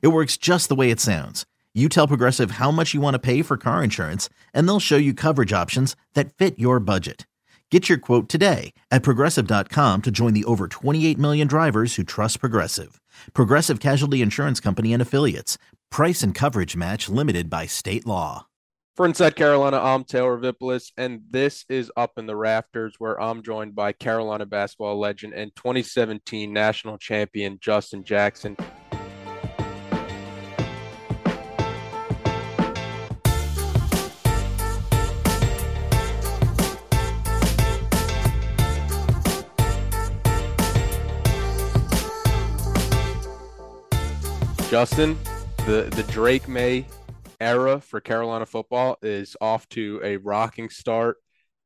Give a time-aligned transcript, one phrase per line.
[0.00, 1.44] It works just the way it sounds.
[1.74, 4.96] You tell Progressive how much you want to pay for car insurance, and they'll show
[4.96, 7.26] you coverage options that fit your budget.
[7.70, 12.38] Get your quote today at progressive.com to join the over 28 million drivers who trust
[12.38, 13.00] Progressive.
[13.32, 15.58] Progressive Casualty Insurance Company and Affiliates.
[15.90, 18.46] Price and coverage match limited by state law.
[18.94, 23.42] For Inside Carolina, I'm Taylor Vippolis, and this is Up in the Rafters, where I'm
[23.42, 28.56] joined by Carolina basketball legend and 2017 national champion Justin Jackson.
[44.74, 45.16] Justin,
[45.66, 46.84] the the Drake Maye
[47.38, 51.18] era for Carolina football is off to a rocking start.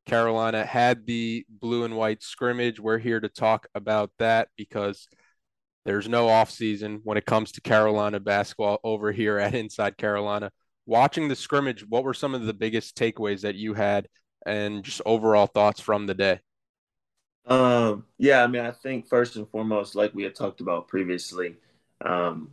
[0.04, 2.78] Carolina had the blue and white scrimmage.
[2.78, 5.08] We're here to talk about that because
[5.86, 10.50] there's no offseason when it comes to Carolina basketball over here at Inside Carolina.
[10.84, 14.06] Watching the scrimmage, what were some of the biggest takeaways that you had
[14.44, 16.40] and just overall thoughts from the day?
[17.46, 21.56] Um, yeah, I mean, I think first and foremost, like we had talked about previously,
[22.04, 22.50] um,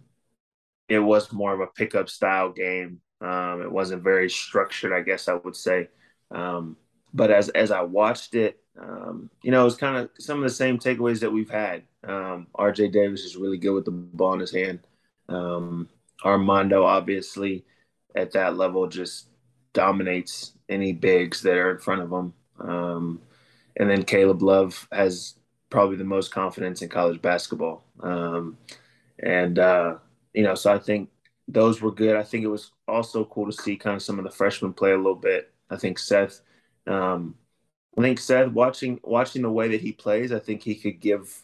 [0.87, 3.01] it was more of a pickup style game.
[3.21, 5.89] Um, it wasn't very structured, I guess I would say.
[6.31, 6.77] Um,
[7.13, 10.43] but as as I watched it, um, you know, it was kind of some of
[10.43, 11.83] the same takeaways that we've had.
[12.03, 12.89] Um, R.J.
[12.89, 14.79] Davis is really good with the ball in his hand.
[15.29, 15.89] Um,
[16.23, 17.65] Armando, obviously,
[18.15, 19.27] at that level, just
[19.73, 22.33] dominates any bigs that are in front of him.
[22.59, 23.21] Um,
[23.77, 25.35] and then Caleb Love has
[25.69, 27.83] probably the most confidence in college basketball.
[28.01, 29.95] and uh,
[30.35, 31.09] you know, so I think
[31.47, 32.15] those were good.
[32.15, 34.91] I think it was also cool to see kind of some of the freshmen play
[34.91, 35.53] a little bit.
[35.69, 36.41] I think Seth,
[36.85, 37.35] um,
[37.97, 41.41] I think Seth watching watching the way that he plays, I think he could give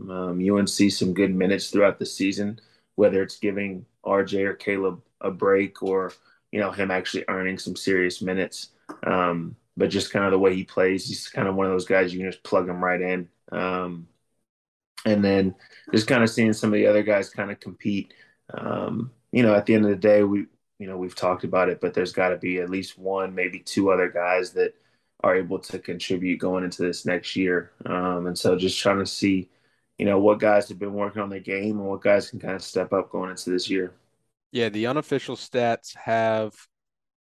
[0.00, 2.60] um, UNC some good minutes throughout the season,
[2.94, 6.12] whether it's giving RJ or Caleb a break or
[6.52, 8.68] you know him actually earning some serious minutes.
[9.04, 11.86] Um, but just kind of the way he plays, he's kind of one of those
[11.86, 13.28] guys you can just plug him right in.
[13.50, 14.06] Um,
[15.04, 15.54] and then
[15.92, 18.14] just kind of seeing some of the other guys kind of compete.
[18.52, 20.46] Um, you know, at the end of the day, we
[20.78, 23.58] you know we've talked about it, but there's got to be at least one, maybe
[23.60, 24.74] two other guys that
[25.22, 27.72] are able to contribute going into this next year.
[27.86, 29.48] Um, and so just trying to see,
[29.98, 32.54] you know, what guys have been working on their game and what guys can kind
[32.54, 33.94] of step up going into this year.
[34.50, 36.54] Yeah, the unofficial stats have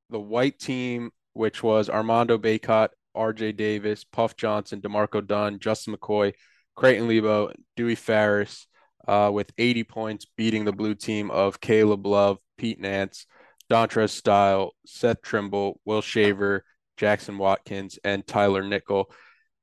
[0.09, 6.33] the white team, which was Armando Bacot, RJ Davis, Puff Johnson, D'Marco Dunn, Justin McKoy,
[6.81, 8.65] Creighton Lebo, Duwe Farris
[9.07, 13.27] uh, with 80 points, beating the blue team of Caleb Love, Pete Nance,
[13.69, 16.65] Dontrez Style, Seth Trimble, Will Shaver,
[16.97, 19.11] Jackson Watkins, and Tyler Nickel.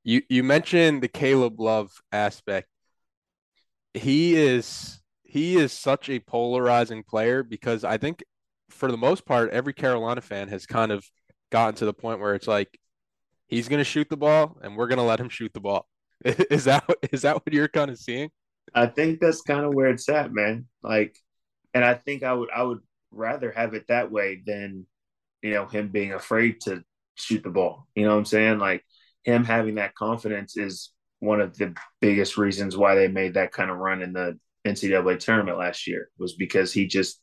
[0.05, 2.69] You you mentioned the Caleb Love aspect.
[3.93, 8.23] He is he is such a polarizing player because I think
[8.69, 11.03] for the most part every Carolina fan has kind of
[11.51, 12.79] gotten to the point where it's like
[13.47, 15.88] he's going to shoot the ball and we're going to let him shoot the ball.
[16.25, 18.29] Is that is that what you're kind of seeing?
[18.73, 20.67] I think that's kind of where it's at, man.
[20.83, 21.17] Like,
[21.73, 22.79] and I think I would I would
[23.11, 24.85] rather have it that way than
[25.41, 26.83] you know him being afraid to
[27.15, 27.87] shoot the ball.
[27.95, 28.59] You know what I'm saying?
[28.59, 28.83] Like
[29.23, 33.69] him having that confidence is one of the biggest reasons why they made that kind
[33.69, 37.21] of run in the NCAA tournament last year was because he just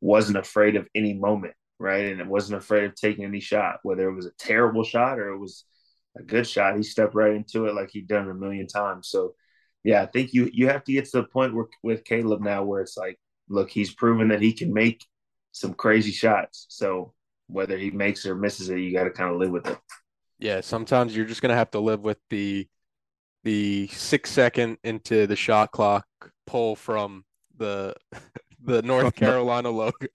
[0.00, 2.06] wasn't afraid of any moment, right?
[2.06, 5.28] And it wasn't afraid of taking any shot, whether it was a terrible shot or
[5.28, 5.64] it was
[6.16, 6.76] a good shot.
[6.76, 9.08] He stepped right into it like he'd done a million times.
[9.08, 9.34] So,
[9.84, 12.64] yeah, I think you you have to get to the point where with Caleb now
[12.64, 13.18] where it's like,
[13.48, 15.04] look, he's proven that he can make
[15.52, 16.66] some crazy shots.
[16.68, 17.12] So
[17.48, 19.78] whether he makes or misses it, you got to kind of live with it.
[20.38, 22.68] Yeah, sometimes you're just gonna have to live with the
[23.44, 26.06] the six second into the shot clock
[26.46, 27.24] pull from
[27.56, 27.94] the
[28.64, 30.06] the North Carolina logo.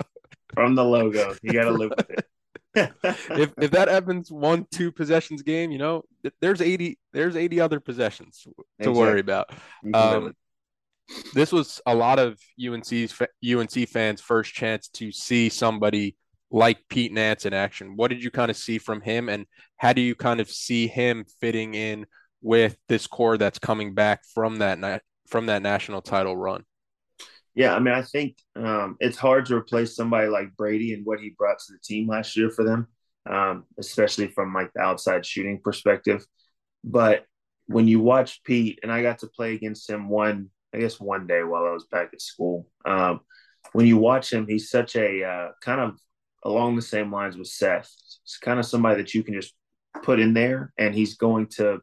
[0.54, 2.26] From the logo, you got to live with it
[3.04, 6.04] if if that happens one two possessions game, you know,
[6.42, 9.00] there's 80 there's 80 other possessions to exactly.
[9.00, 9.52] worry about.
[9.94, 10.34] Um,
[11.34, 13.14] this was a lot of UNC's
[13.44, 16.16] UNC fans' first chance to see somebody
[16.52, 17.96] like Pete Nance in action.
[17.96, 19.46] What did you kind of see from him, and
[19.78, 22.06] how do you kind of see him fitting in
[22.42, 26.64] with this core that's coming back from that from that national title run?
[27.58, 31.20] Yeah, I mean, I think um, it's hard to replace somebody like Brady and what
[31.20, 32.86] he brought to the team last year for them,
[33.28, 36.24] um, especially from like the outside shooting perspective.
[36.84, 37.26] But
[37.66, 41.26] when you watch Pete, and I got to play against him one, I guess one
[41.26, 42.68] day while I was back at school.
[42.86, 43.22] Um,
[43.74, 45.98] when you watch him, he's such a uh, kind of
[46.44, 47.92] along the same lines with Seth.
[48.24, 49.56] It's kind of somebody that you can just
[50.04, 51.80] put in there, and he's going to,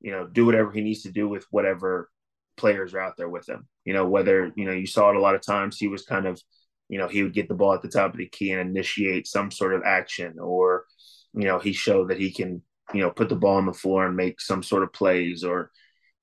[0.00, 2.10] you know, do whatever he needs to do with whatever
[2.56, 3.68] players are out there with him.
[3.84, 6.26] You know, whether, you know, you saw it a lot of times, he was kind
[6.26, 6.40] of,
[6.88, 9.26] you know, he would get the ball at the top of the key and initiate
[9.26, 10.84] some sort of action, or,
[11.34, 12.62] you know, he showed that he can,
[12.94, 15.70] you know, put the ball on the floor and make some sort of plays, or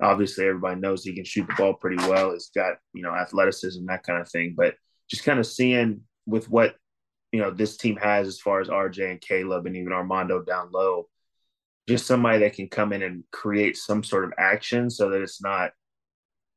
[0.02, 2.32] obviously everybody knows he can shoot the ball pretty well.
[2.32, 4.54] He's got, you know, athleticism, that kind of thing.
[4.58, 4.76] But
[5.10, 6.76] just kind of seeing with what,
[7.32, 10.70] you know, this team has as far as RJ and Caleb and even Armando down
[10.72, 11.08] low,
[11.88, 15.42] just somebody that can come in and create some sort of action so that it's
[15.42, 15.72] not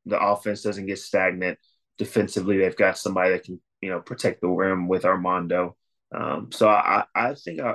[0.06, 1.58] the offense doesn't get stagnant.
[1.98, 5.76] Defensively, they've got somebody that can you know protect the rim with Armando.
[6.14, 7.74] Um, so I, I think I,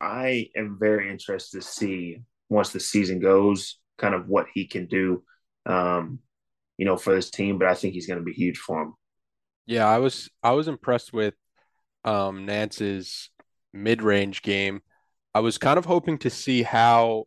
[0.00, 4.86] I am very interested to see once the season goes, kind of what he can
[4.86, 5.22] do,
[5.66, 6.20] um,
[6.78, 7.58] you know, for this team.
[7.58, 8.94] But I think he's going to be huge for him.
[9.66, 11.34] Yeah, I was I was impressed with
[12.04, 13.30] um, Nance's
[13.72, 14.80] mid-range game.
[15.34, 17.24] I was kind of hoping to see how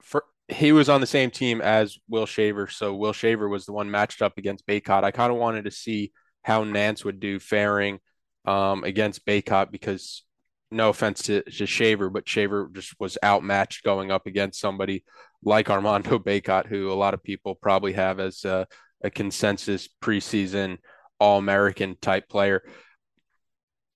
[0.00, 3.72] for he was on the same team as Will Shaver, so Will Shaver was the
[3.72, 5.04] one matched up against Bacot.
[5.04, 6.12] I kind of wanted to see
[6.42, 7.98] how Nance would do faring
[8.44, 10.24] um, against Bacot because
[10.70, 15.04] no offense to, to Shaver, but Shaver just was outmatched going up against somebody
[15.44, 18.66] like Armando Bacot, who a lot of people probably have as a,
[19.02, 20.78] a consensus preseason
[21.18, 22.62] All American type player.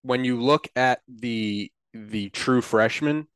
[0.02, 3.26] When you look at the the true freshman,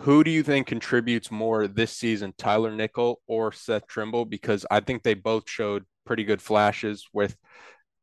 [0.00, 4.24] who do you think contributes more this season, Tyler Nickel or Seth Trimble?
[4.24, 7.36] Because I think they both showed pretty good flashes with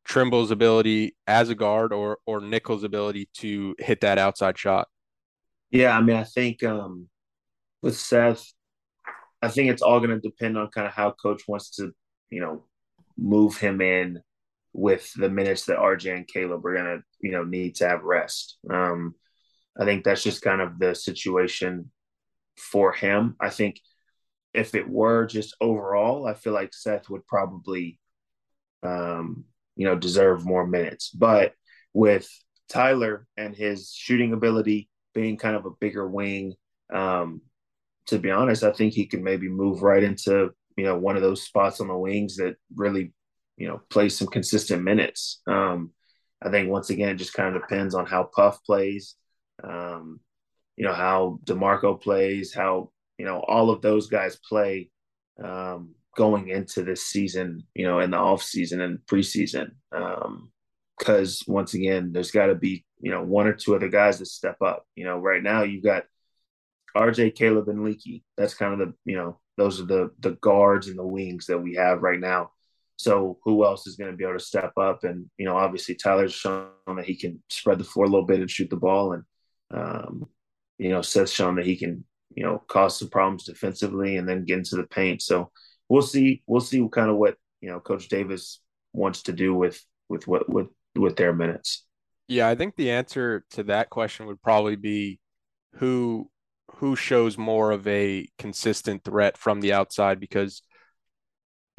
[0.06, 4.88] Trimble's ability as a guard or or Nickel's ability to hit that outside shot.
[5.72, 7.08] Yeah, I mean, I think um,
[7.82, 8.46] with Seth,
[9.42, 11.92] I think it's all going to depend on kind of how coach wants to,
[12.30, 12.66] you know,
[13.18, 14.22] move him in
[14.74, 18.04] with the minutes that RJ and Caleb are going to, you know, need to have
[18.04, 18.58] rest.
[18.70, 19.16] Um,
[19.80, 21.92] I think that's just kind of the situation
[22.58, 23.36] for him.
[23.40, 23.80] I think
[24.54, 28.00] if it were just overall, I feel like Seth would probably,
[28.84, 31.10] um, you know, deserve more minutes.
[31.10, 31.54] But
[31.94, 32.30] with
[32.70, 36.54] Tyler and his shooting ability being kind of a bigger wing,
[36.94, 37.42] um,
[38.08, 41.22] to be honest, I think he could maybe move right into, you know, one of
[41.22, 43.14] those spots on the wings that really,
[43.58, 45.42] you know, play some consistent minutes.
[45.48, 45.92] Um,
[46.42, 49.16] I think once again, it just kind of depends on how Puff plays
[49.64, 50.20] um,
[50.76, 54.90] you know, how DeMarco plays, how, you know, all of those guys play
[55.44, 59.72] um, going into this season, you know, in the off season and preseason.
[60.98, 64.20] Because um, once again, there's got to be, you know, one or two other guys
[64.20, 64.86] that step up.
[64.96, 66.06] You know, right now you've got
[66.96, 68.24] RJ, Caleb, and Leaky.
[68.38, 71.60] That's kind of the, you know, those are the the guards and the wings that
[71.60, 72.52] we have right now.
[72.96, 75.04] So who else is going to be able to step up?
[75.04, 78.40] And you know, obviously Tyler's shown that he can spread the floor a little bit
[78.40, 79.14] and shoot the ball.
[79.14, 79.24] And
[79.74, 80.28] um,
[80.78, 82.04] you know, Seth's shown that he can,
[82.36, 85.22] you know, cause some problems defensively and then get into the paint.
[85.22, 85.52] So
[85.90, 86.44] we'll see.
[86.48, 88.62] We'll see kind of what you know Coach Davis
[88.94, 91.86] wants to do with with what with with their minutes.
[92.28, 95.20] Yeah, I think the answer to that question would probably be
[95.76, 96.30] who
[96.76, 100.62] who shows more of a consistent threat from the outside because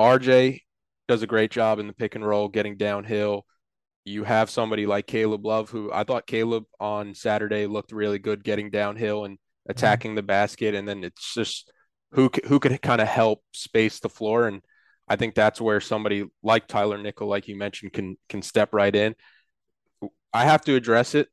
[0.01, 0.61] RJ
[1.09, 3.45] does a great job in the pick and roll, getting downhill
[4.05, 8.45] you have somebody like Caleb Love, who I thought Caleb on Saturday looked really good
[8.45, 9.71] getting downhill and mm-hmm.
[9.71, 10.75] attacking the basket.
[10.75, 11.73] And then it's just
[12.13, 14.47] who, who could kind of help space the floor.
[14.47, 14.63] And
[15.09, 18.95] I think that's where somebody like Tyler Nickel, like you mentioned, can, can step right
[18.95, 19.15] in.
[20.33, 21.29] I have to address it.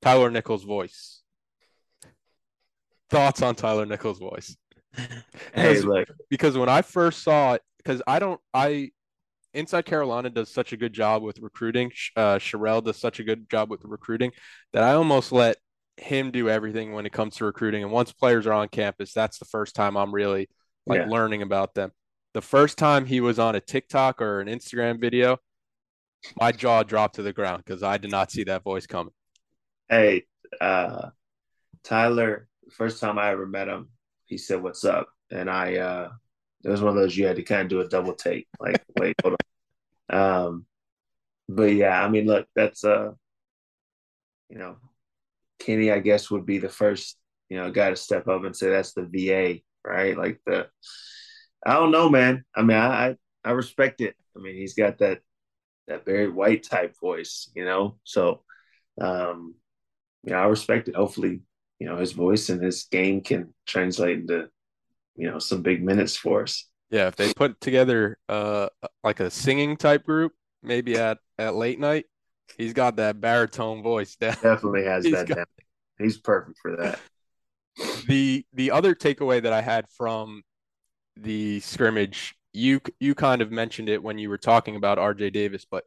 [0.00, 1.22] Tyler Nickel's voice.
[3.10, 4.56] Thoughts on Tyler Nickel's voice?
[5.54, 6.08] Hey, look.
[6.30, 8.90] because when I first saw it, because I don't, I
[9.58, 11.90] Inside Carolina does such a good job with recruiting.
[12.14, 14.30] Uh, Sherrell does such a good job with recruiting
[14.72, 15.56] that I almost let
[15.96, 17.82] him do everything when it comes to recruiting.
[17.82, 20.48] And once players are on campus, that's the first time I'm really
[20.86, 21.06] like yeah.
[21.08, 21.90] learning about them.
[22.34, 25.38] The first time he was on a TikTok or an Instagram video,
[26.40, 29.12] my jaw dropped to the ground because I did not see that voice coming.
[29.88, 30.26] Hey,
[30.60, 31.10] uh,
[31.82, 33.88] Tyler, first time I ever met him,
[34.26, 35.08] he said, What's up?
[35.32, 36.10] And I, uh,
[36.64, 38.46] it was one of those you had to kind of do a double take.
[38.60, 39.36] Like, wait, hold
[40.10, 40.20] on.
[40.20, 40.66] Um,
[41.48, 43.12] but yeah, I mean, look, that's uh,
[44.50, 44.76] you know,
[45.58, 47.16] Kenny, I guess, would be the first,
[47.48, 50.16] you know, guy to step up and say that's the VA, right?
[50.16, 50.68] Like the,
[51.66, 52.44] I don't know, man.
[52.54, 54.14] I mean, I I respect it.
[54.36, 55.20] I mean, he's got that
[55.88, 57.98] that very White type voice, you know.
[58.04, 58.42] So,
[59.00, 59.54] um,
[60.24, 60.96] know, I respect it.
[60.96, 61.40] Hopefully,
[61.78, 64.48] you know, his voice and his game can translate into,
[65.18, 66.64] you know, some big minutes for us.
[66.90, 68.68] Yeah, if they put together uh
[69.04, 70.32] like a singing type group,
[70.62, 72.06] maybe at at late night,
[72.56, 74.16] he's got that baritone voice.
[74.20, 75.28] Definitely has that.
[75.28, 75.48] Got...
[75.98, 76.98] He's perfect for that.
[78.08, 80.42] The the other takeaway that I had from
[81.14, 85.64] the scrimmage, you you kind of mentioned it when you were talking about RJ Davis,
[85.64, 85.84] but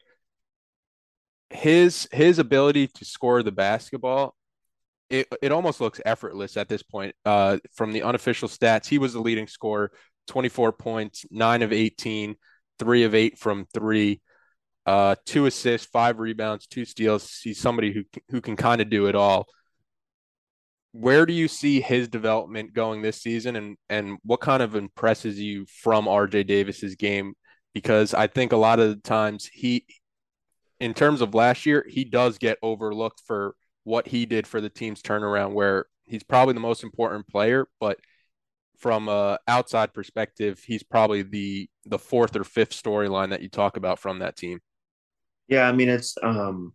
[1.50, 4.36] his his ability to score the basketball
[5.12, 7.14] it, it almost looks effortless at this point.
[7.26, 9.92] Uh, from the unofficial stats, he was the leading scorer,
[10.28, 12.36] 24 points, nine of 18,
[12.80, 14.22] three of eight from three,
[14.86, 17.40] uh, two assists, five rebounds, two steals.
[17.44, 19.48] He's somebody who who can kind of do it all.
[20.94, 25.40] Where do you see his development going this season, and and what kind of impresses
[25.40, 27.34] you from RJ Davis's game?
[27.74, 29.86] Because I think a lot of the times he,
[30.80, 34.70] in terms of last year, he does get overlooked for what he did for the
[34.70, 38.00] team's turnaround, where he's probably the most important player, but
[38.78, 43.78] from a outside perspective, he's probably the the fourth or fifth storyline that you talk
[43.78, 44.60] about from that team.
[45.48, 46.74] Yeah, I mean it's um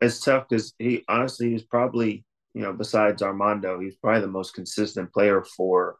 [0.00, 2.24] it's tough because he honestly he's probably
[2.54, 5.96] you know besides Armando he's probably the most consistent player for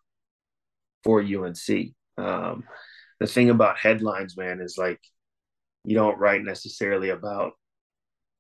[1.02, 1.94] for UNC.
[2.16, 2.64] Um,
[3.20, 5.00] the thing about headlines, man, is like
[5.84, 7.52] you don't write necessarily about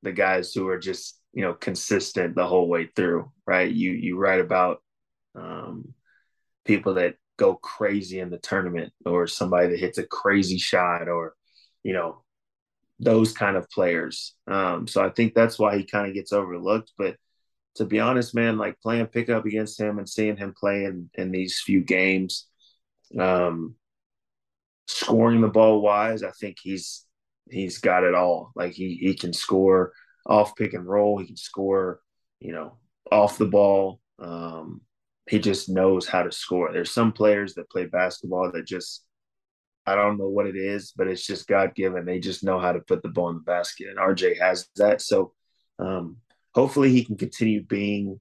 [0.02, 3.70] the guys who are just you know consistent the whole way through right?
[3.70, 4.82] You you write about
[5.34, 5.94] um,
[6.64, 11.34] people that go crazy in the tournament or somebody that hits a crazy shot or
[11.82, 12.22] you know
[13.00, 14.34] those kind of players.
[14.46, 16.92] Um, so i think that's why he kind of gets overlooked.
[16.96, 17.16] But
[17.76, 21.32] to be honest man like playing pickup against him and seeing him play in, in
[21.32, 22.46] these few games
[23.18, 23.74] um,
[24.86, 27.04] scoring the ball wise i think he's
[27.50, 28.52] he's got it all.
[28.54, 29.92] Like he he can score
[30.26, 31.18] off pick and roll.
[31.18, 32.00] He can score,
[32.40, 32.78] you know,
[33.10, 34.00] off the ball.
[34.18, 34.80] Um,
[35.28, 36.72] he just knows how to score.
[36.72, 39.04] There's some players that play basketball that just,
[39.86, 42.04] I don't know what it is, but it's just God given.
[42.04, 43.88] They just know how to put the ball in the basket.
[43.88, 45.00] And RJ has that.
[45.00, 45.32] So
[45.78, 46.18] um,
[46.54, 48.20] hopefully he can continue being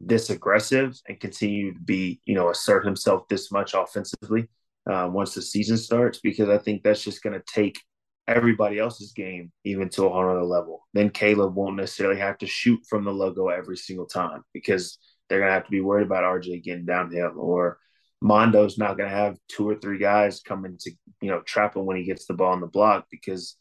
[0.00, 4.48] this aggressive and continue to be, you know, assert himself this much offensively
[4.88, 7.80] uh, once the season starts, because I think that's just going to take
[8.28, 10.86] everybody else's game even to a whole other level.
[10.92, 15.40] Then Caleb won't necessarily have to shoot from the logo every single time because they're
[15.40, 17.78] gonna have to be worried about RJ getting downhill or
[18.22, 20.90] Mondo's not gonna have two or three guys coming to
[21.22, 23.56] you know trap him when he gets the ball on the block because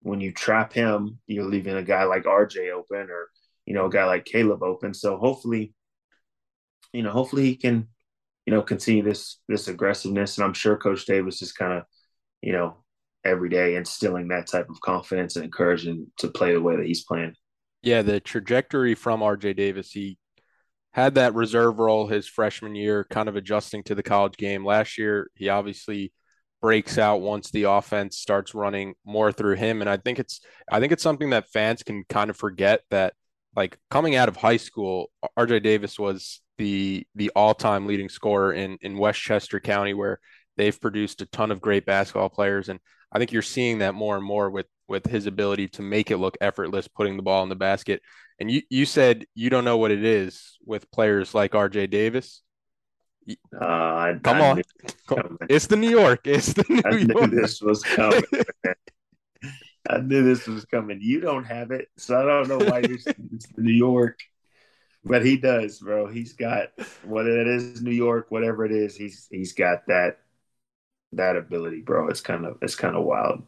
[0.00, 3.28] when you trap him, you're leaving a guy like RJ open or
[3.64, 4.94] you know a guy like Caleb open.
[4.94, 5.74] So hopefully,
[6.92, 7.88] you know, hopefully he can,
[8.44, 10.38] you know, continue this this aggressiveness.
[10.38, 11.84] And I'm sure Coach Davis is kind of,
[12.42, 12.84] you know,
[13.26, 17.04] every day, instilling that type of confidence and encouraging to play the way that he's
[17.04, 17.34] playing.
[17.82, 20.18] Yeah, the trajectory from RJ Davis, he
[20.92, 24.64] had that reserve role his freshman year, kind of adjusting to the college game.
[24.64, 26.12] Last year, he obviously
[26.62, 29.82] breaks out once the offense starts running more through him.
[29.82, 30.40] And I think it's
[30.70, 33.14] I think it's something that fans can kind of forget that
[33.54, 38.78] like coming out of high school, RJ Davis was the the all-time leading scorer in
[38.80, 40.18] in Westchester County where
[40.56, 42.80] they've produced a ton of great basketball players and
[43.16, 46.18] I think you're seeing that more and more with with his ability to make it
[46.18, 48.02] look effortless putting the ball in the basket.
[48.38, 52.42] And you you said you don't know what it is with players like RJ Davis.
[53.58, 54.62] Uh, I, Come I on,
[55.48, 56.26] it's the New York.
[56.26, 57.30] It's the New I York.
[57.32, 58.22] knew this was coming.
[59.88, 60.98] I knew this was coming.
[61.00, 64.18] You don't have it, so I don't know why you're it's New York.
[65.04, 66.06] But he does, bro.
[66.06, 66.68] He's got
[67.02, 68.94] what it is, New York, whatever it is.
[68.94, 70.18] He's he's got that
[71.16, 72.08] that ability, bro.
[72.08, 73.42] It's kind of it's kind of wild.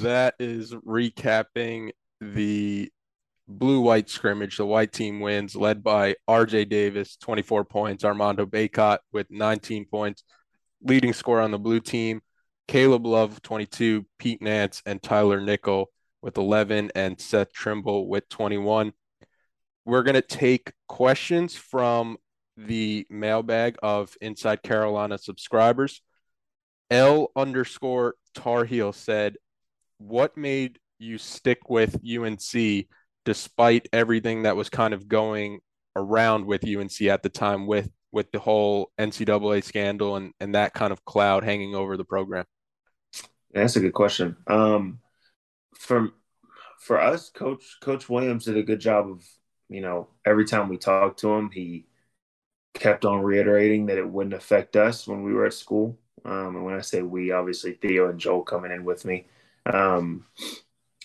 [0.00, 2.90] That is recapping the
[3.46, 4.56] blue white scrimmage.
[4.56, 10.24] The white team wins, led by RJ Davis, 24 points, Armando Bacot with 19 points,
[10.82, 12.20] leading score on the blue team.
[12.66, 18.92] Caleb Love, 22, Pete Nance, and Tyler Nickel with 11, and Seth Trimble with 21.
[19.86, 22.18] We're going to take questions from
[22.58, 26.02] the mailbag of Inside Carolina subscribers.
[26.90, 29.36] L underscore Tar Heel said,
[29.98, 32.86] What made you stick with UNC
[33.24, 35.60] despite everything that was kind of going
[35.94, 40.72] around with UNC at the time with with the whole NCAA scandal and, and that
[40.72, 42.46] kind of cloud hanging over the program?
[43.52, 44.36] Yeah, that's a good question.
[44.46, 45.00] Um,
[45.74, 46.10] for
[46.78, 49.22] for us, Coach Coach Williams did a good job of
[49.68, 51.86] you know every time we talked to him, he
[52.74, 55.98] kept on reiterating that it wouldn't affect us when we were at school.
[56.24, 59.26] Um, and when I say we, obviously Theo and Joel coming in with me.
[59.66, 60.24] Um,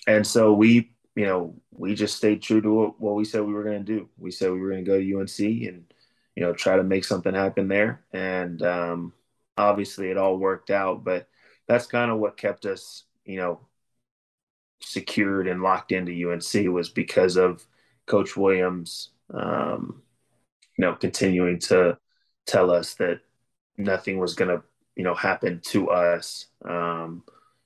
[0.08, 3.64] and so we, you know, we just stayed true to what we said we were
[3.64, 4.10] going to do.
[4.18, 5.84] We said we were going to go to UNC and,
[6.36, 8.04] you know, try to make something happen there.
[8.12, 9.14] And um,
[9.58, 11.28] obviously it all worked out, but
[11.68, 13.62] that's kind of what kept us, you know,
[14.82, 17.66] secured and locked into UNC was because of
[18.06, 20.02] Coach Williams, um,
[20.78, 21.98] you know, continuing to
[22.46, 23.22] tell us that
[23.78, 24.64] nothing was going to,
[24.96, 27.24] you know, happen to us, um,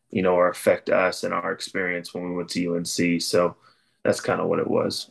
[0.10, 3.22] you know, or affect us and our experience when we went to UNC.
[3.22, 3.58] So
[4.04, 5.10] that's kind of what it was.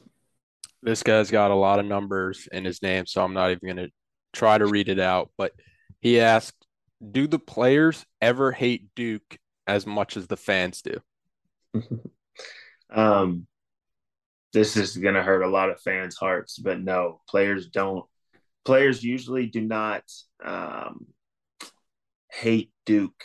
[0.82, 3.88] This guy's got a lot of numbers in his name, so I'm not even going
[3.88, 3.92] to
[4.32, 5.30] try to read it out.
[5.36, 5.52] But
[6.00, 6.66] he asked,
[7.10, 11.00] Do the players ever hate Duke as much as the fans do?
[12.90, 13.46] um,
[14.52, 18.04] this is going to hurt a lot of fans' hearts, but no, players don't.
[18.64, 20.02] Players usually do not
[20.44, 21.06] um,
[22.36, 23.24] hate Duke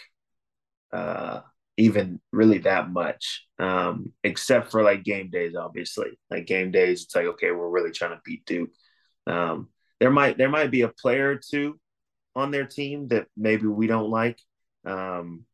[0.91, 1.41] uh,
[1.77, 5.55] even really that much, um, except for like game days.
[5.55, 8.71] Obviously, like game days, it's like okay, we're really trying to beat Duke.
[9.27, 11.79] Um, there might there might be a player or two
[12.35, 14.39] on their team that maybe we don't like.
[14.85, 15.45] Um,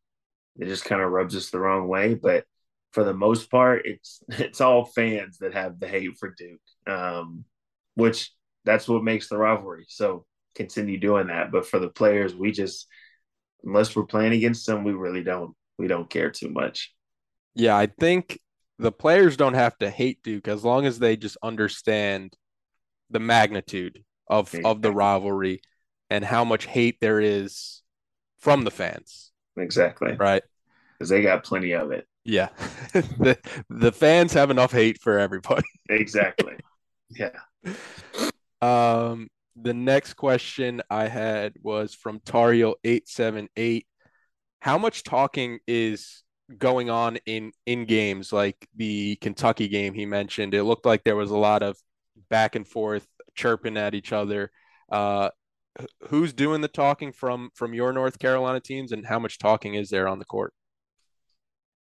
[0.58, 2.44] it just kind of rubs us the wrong way, but
[2.92, 7.44] for the most part, it's it's all fans that have the hate for Duke, um,
[7.94, 8.32] which
[8.64, 9.86] that's what makes the rivalry.
[9.88, 11.52] So continue doing that.
[11.52, 12.86] But for the players, we just
[13.64, 16.94] unless we're playing against them, we really don't we don't care too much.
[17.54, 18.40] Yeah, I think
[18.78, 22.34] the players don't have to hate Duke as long as they just understand
[23.10, 24.70] the magnitude of exactly.
[24.70, 25.60] of the rivalry
[26.10, 27.82] and how much hate there is
[28.38, 29.32] from the fans.
[29.56, 30.12] Exactly.
[30.12, 30.42] Right.
[30.92, 32.06] Because they got plenty of it.
[32.24, 32.48] Yeah.
[32.92, 33.38] the
[33.68, 35.66] the fans have enough hate for everybody.
[35.88, 36.54] exactly.
[37.10, 37.30] Yeah.
[38.60, 39.28] Um
[39.62, 43.84] the next question I had was from Tario878.
[44.60, 46.22] How much talking is
[46.56, 50.54] going on in in games like the Kentucky game he mentioned?
[50.54, 51.76] It looked like there was a lot of
[52.30, 54.50] back and forth chirping at each other.
[54.90, 55.30] Uh
[56.08, 59.90] who's doing the talking from from your North Carolina teams and how much talking is
[59.90, 60.52] there on the court?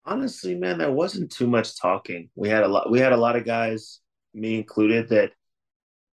[0.05, 2.29] Honestly, man, there wasn't too much talking.
[2.35, 2.91] We had a lot.
[2.91, 3.99] We had a lot of guys,
[4.33, 5.31] me included, that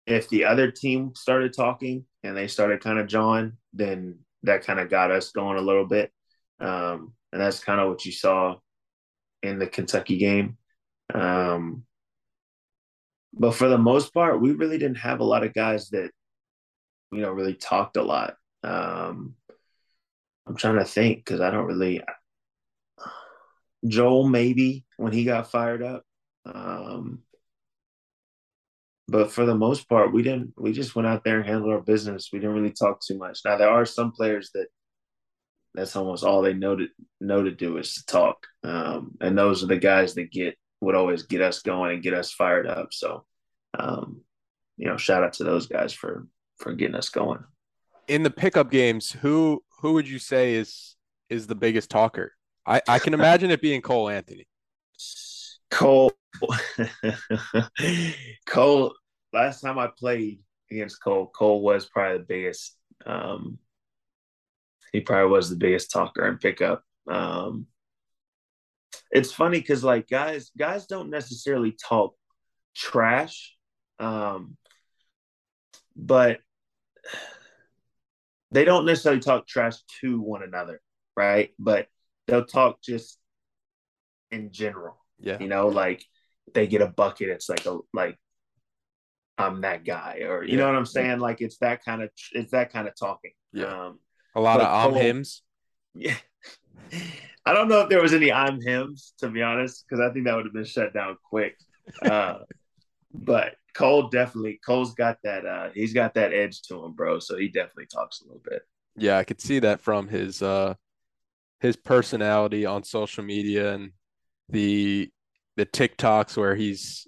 [0.08, 4.80] if the other team started talking and they started kind of jawing, then that kind
[4.80, 6.10] of got us going a little bit.
[6.60, 8.56] Um, and that's kind of what you saw
[9.42, 10.56] in the Kentucky game.
[11.12, 11.84] Um,
[13.34, 16.10] but for the most part, we really didn't have a lot of guys that,
[17.12, 18.34] you know, really talked a lot.
[18.64, 19.34] Um,
[20.46, 22.02] I'm trying to think because I don't really,
[23.86, 26.02] Joel maybe when he got fired up.
[26.46, 27.20] Um,
[29.08, 30.52] but for the most part, we didn't.
[30.56, 32.28] We just went out there and handled our business.
[32.32, 33.40] We didn't really talk too much.
[33.44, 34.66] Now there are some players that
[35.74, 36.88] that's almost all they know to
[37.20, 40.94] know to do is to talk, um, and those are the guys that get would
[40.94, 42.92] always get us going and get us fired up.
[42.92, 43.24] So,
[43.78, 44.20] um,
[44.76, 46.26] you know, shout out to those guys for
[46.58, 47.42] for getting us going.
[48.08, 50.96] In the pickup games, who who would you say is
[51.30, 52.32] is the biggest talker?
[52.66, 54.46] I, I can imagine it being Cole Anthony.
[55.70, 56.12] Cole,
[58.46, 58.94] Cole.
[59.32, 62.76] Last time I played against Cole, Cole was probably the biggest.
[63.04, 63.58] Um,
[64.92, 66.82] he probably was the biggest talker and pickup.
[67.10, 67.66] Um,
[69.10, 72.14] it's funny because like guys, guys don't necessarily talk
[72.74, 73.54] trash,
[73.98, 74.56] um,
[75.96, 76.40] but
[78.50, 80.80] they don't necessarily talk trash to one another,
[81.16, 81.50] right?
[81.58, 81.88] But
[82.26, 83.18] they'll talk just
[84.30, 84.96] in general.
[85.18, 85.38] Yeah.
[85.40, 86.04] You know, like
[86.54, 88.16] they get a bucket, it's like a like
[89.36, 90.58] I'm that guy, or you yeah.
[90.58, 91.20] know what I'm saying?
[91.20, 93.32] Like it's that kind of it's that kind of talking.
[93.52, 93.66] Yeah.
[93.66, 93.98] Um,
[94.34, 95.42] a lot of I'm hymns.
[95.94, 96.16] Yeah.
[97.46, 100.26] I don't know if there was any I'm hymns to be honest, because I think
[100.26, 101.56] that would have been shut down quick.
[102.02, 102.38] Uh,
[103.14, 107.20] but Cole definitely Cole's got that uh he's got that edge to him, bro.
[107.20, 108.62] So he definitely talks a little bit.
[108.96, 110.74] Yeah, I could see that from his uh
[111.60, 113.92] his personality on social media and
[114.48, 115.10] the
[115.58, 117.06] the TikToks where he's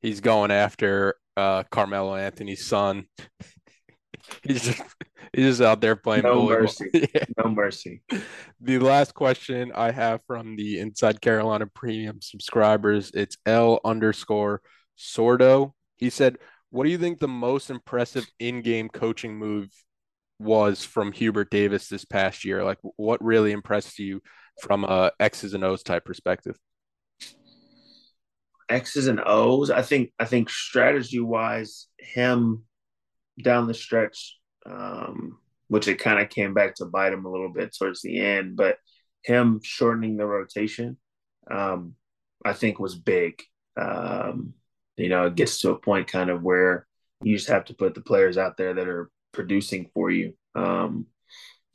[0.00, 3.06] he's going after uh Carmelo Anthony's son.
[4.42, 4.82] he's just
[5.32, 6.88] he's just out there playing no mercy.
[7.14, 7.24] yeah.
[7.36, 8.02] No mercy.
[8.60, 14.62] The last question I have from the Inside Carolina Premium subscribers, it's L underscore
[14.96, 15.72] Sordo.
[15.96, 16.38] He said,
[16.70, 19.68] What do you think the most impressive in-game coaching move
[20.38, 22.64] was from Hubert Davis this past year?
[22.64, 24.22] Like, what really impressed you
[24.62, 26.56] from a X's and O's type perspective?
[28.70, 29.70] X's and O's.
[29.70, 30.12] I think.
[30.18, 32.64] I think strategy wise, him
[33.42, 37.52] down the stretch, um, which it kind of came back to bite him a little
[37.52, 38.76] bit towards the end, but
[39.22, 40.96] him shortening the rotation
[41.50, 41.94] um,
[42.44, 43.42] I think was big.
[43.76, 44.54] Um,
[44.96, 46.86] you know, it gets to a point kind of where
[47.22, 50.34] you just have to put the players out there that are producing for you.
[50.54, 51.06] Um,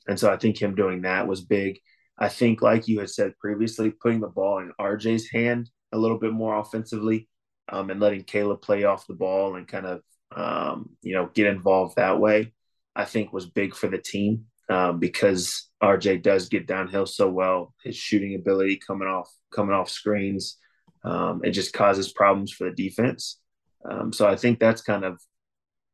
[0.07, 1.79] and so I think him doing that was big.
[2.17, 6.19] I think, like you had said previously, putting the ball in RJ's hand a little
[6.19, 7.27] bit more offensively
[7.69, 10.01] um, and letting Caleb play off the ball and kind of,
[10.35, 12.53] um, you know, get involved that way,
[12.95, 17.73] I think was big for the team um, because RJ does get downhill so well.
[17.83, 20.57] His shooting ability coming off coming off screens,
[21.03, 23.39] um, it just causes problems for the defense.
[23.89, 25.21] Um, so I think that's kind of,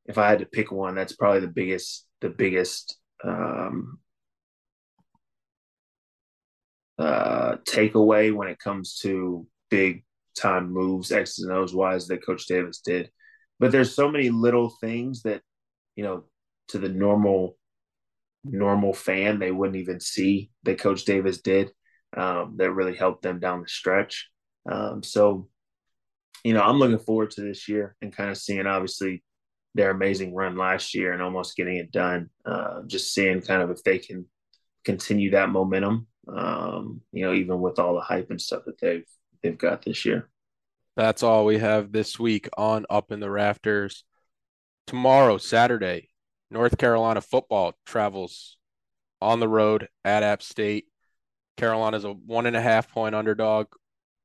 [0.06, 4.00] if I had to pick one, that's probably the biggest the biggest um,
[6.98, 10.04] uh, takeaway when it comes to big
[10.38, 13.10] time moves, X's and O's wise that Coach Davis did.
[13.60, 15.42] But there's so many little things that,
[15.96, 16.26] you know,
[16.70, 17.58] to the normal
[18.44, 21.72] normal fan, they wouldn't even see that Coach Davis did
[22.16, 24.30] um, that really helped them down the stretch.
[24.70, 25.48] Um, so,
[26.44, 29.24] you know, I'm looking forward to this year and kind of seeing obviously
[29.76, 32.30] their amazing run last year and almost getting it done.
[32.46, 34.26] Uh, just seeing kind of if they can
[34.84, 36.08] continue that momentum.
[36.28, 39.06] Um, you know, even with all the hype and stuff that they've
[39.42, 40.30] they've got this year.
[40.96, 44.04] That's all we have this week on Up in the Rafters.
[44.88, 46.10] Tomorrow, Saturday,
[46.50, 48.58] North Carolina football travels
[49.22, 50.86] on the road at App State.
[51.56, 53.68] Carolina's a one and a half point underdog.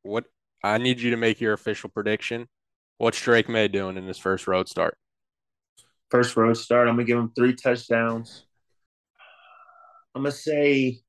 [0.02, 0.24] What
[0.64, 2.48] I need you to make your official prediction.
[2.98, 4.96] What's Drake Maye doing in his first road start?
[6.10, 8.46] First road start, I'm gonna give him three touchdowns.
[10.14, 11.00] I'm gonna say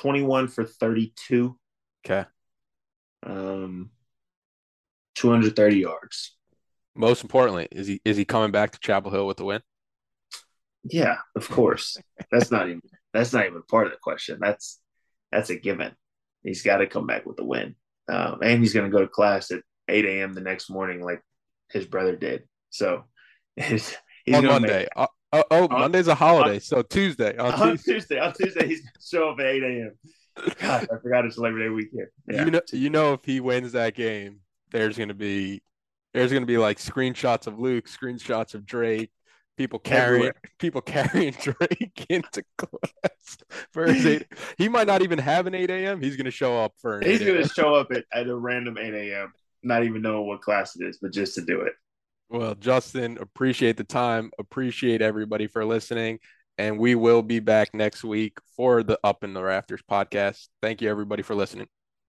[0.00, 1.56] 21 for 32.
[2.04, 2.28] Okay.
[3.24, 3.90] Um,
[5.14, 6.36] 230 yards.
[6.94, 9.60] Most importantly, is he is he coming back to Chapel Hill with the win?
[10.84, 11.96] Yeah, of course.
[12.30, 12.82] That's not even
[13.12, 14.38] that's not even part of the question.
[14.40, 14.80] That's
[15.32, 15.92] that's a given.
[16.42, 17.74] He's got to come back with the win,
[18.08, 20.34] um, and he's going to go to class at 8 a.m.
[20.34, 21.22] the next morning, like
[21.70, 22.44] his brother did.
[22.70, 23.04] So
[23.56, 24.86] he's, he's on Monday.
[24.94, 27.36] Uh, oh, oh on, Monday's a holiday, on, so Tuesday.
[27.38, 27.92] On, on Tuesday.
[27.92, 29.92] Tuesday, on Tuesday, he's going to show up at 8 a.m.
[30.58, 32.08] God, I forgot it's Labor Day weekend.
[32.28, 32.44] Yeah.
[32.44, 35.62] You know, you know, if he wins that game, there's going to be
[36.12, 39.10] there's going to be like screenshots of Luke, screenshots of Drake,
[39.56, 40.34] people carrying Everywhere.
[40.58, 43.38] people carrying Drake into class
[43.72, 44.26] for his eight.
[44.58, 46.00] He might not even have an eight a.m.
[46.00, 47.00] He's going to show up for.
[47.00, 49.32] He's going to show up at, at a random eight a.m.
[49.62, 51.72] Not even knowing what class it is, but just to do it.
[52.28, 54.30] Well, Justin, appreciate the time.
[54.38, 56.18] Appreciate everybody for listening.
[56.58, 60.48] And we will be back next week for the Up in the Rafters podcast.
[60.62, 61.68] Thank you, everybody, for listening.